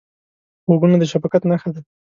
غوږونه 0.67 0.95
د 0.99 1.03
شفقت 1.11 1.41
نښه 1.49 1.69
ده 1.75 1.81